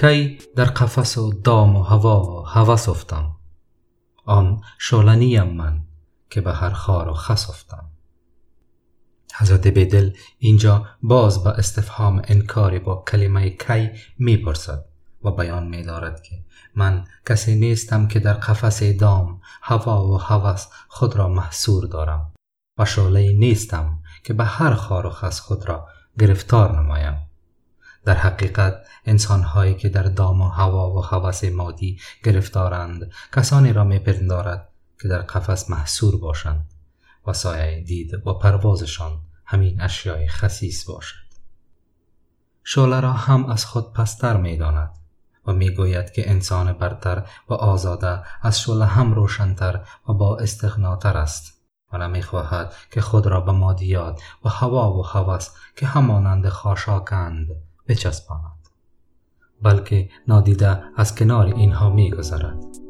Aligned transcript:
کی 0.00 0.38
در 0.56 0.64
قفس 0.64 1.18
و 1.18 1.32
دام 1.32 1.76
و 1.76 1.82
هوا 1.82 2.42
هوس 2.42 2.88
افتم. 2.88 3.36
آن 4.24 4.60
شالنیم 4.78 5.46
من 5.46 5.82
که 6.30 6.40
به 6.40 6.52
هر 6.52 6.70
خار 6.70 7.08
و 7.08 7.12
خس 7.12 7.50
افتم. 7.50 7.84
حضرت 9.38 9.66
بیدل 9.66 10.10
اینجا 10.38 10.86
باز 11.02 11.44
با 11.44 11.50
استفهام 11.50 12.22
انکاری 12.24 12.78
با 12.78 13.04
کلمه 13.08 13.50
کی 13.50 13.90
می‌پرسد 14.18 14.84
و 15.24 15.30
بیان 15.30 15.68
می 15.68 15.82
دارد 15.82 16.22
که 16.22 16.36
من 16.74 17.04
کسی 17.28 17.54
نیستم 17.54 18.08
که 18.08 18.20
در 18.20 18.32
قفس 18.32 18.82
دام 18.82 19.40
هوا 19.62 20.08
و 20.08 20.20
هوس 20.20 20.66
خود 20.88 21.16
را 21.16 21.28
محصور 21.28 21.86
دارم 21.86 22.32
و 22.78 22.84
شاله 22.84 23.32
نیستم 23.32 23.98
که 24.24 24.34
به 24.34 24.44
هر 24.44 24.74
خار 24.74 25.06
و 25.06 25.10
خس 25.10 25.40
خود 25.40 25.68
را 25.68 25.88
گرفتار 26.18 26.82
نمایم. 26.82 27.25
در 28.06 28.14
حقیقت 28.14 28.86
انسان 29.04 29.42
هایی 29.42 29.74
که 29.74 29.88
در 29.88 30.02
دام 30.02 30.40
و 30.40 30.48
هوا 30.48 30.90
و 30.90 31.04
هوس 31.04 31.44
مادی 31.44 31.98
گرفتارند 32.24 33.12
کسانی 33.36 33.72
را 33.72 33.84
می 33.84 33.98
پندارد 33.98 34.68
که 35.02 35.08
در 35.08 35.18
قفس 35.18 35.70
محصور 35.70 36.20
باشند 36.20 36.70
و 37.26 37.32
سایه 37.32 37.80
دید 37.80 38.26
و 38.26 38.34
پروازشان 38.34 39.20
همین 39.44 39.80
اشیای 39.80 40.28
خسیس 40.28 40.84
باشد. 40.84 41.26
شعله 42.64 43.00
را 43.00 43.12
هم 43.12 43.46
از 43.46 43.64
خود 43.64 43.92
پستر 43.92 44.36
می 44.36 44.56
داند 44.56 44.90
و 45.46 45.52
می 45.52 45.70
گوید 45.70 46.12
که 46.12 46.30
انسان 46.30 46.72
برتر 46.72 47.26
و 47.48 47.54
آزاده 47.54 48.22
از 48.42 48.60
شعله 48.60 48.84
هم 48.84 49.14
روشنتر 49.14 49.80
و 50.08 50.12
با 50.12 50.36
استغناتر 50.36 51.16
است 51.16 51.62
و 51.92 51.98
نمی 51.98 52.22
خواهد 52.22 52.74
که 52.90 53.00
خود 53.00 53.26
را 53.26 53.40
به 53.40 53.52
مادیات 53.52 54.22
و 54.44 54.48
هوا 54.48 54.92
و 54.92 55.06
هوس 55.06 55.48
که 55.76 55.86
همانند 55.86 56.48
خاشاکند 56.48 57.48
بچسباند 57.88 58.68
بلکه 59.62 60.08
نادیده 60.28 60.82
از 60.96 61.14
کنار 61.14 61.46
اینها 61.46 61.90
می 61.90 62.10
گذرد. 62.10 62.85